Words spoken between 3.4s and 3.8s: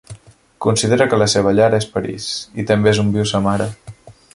mare.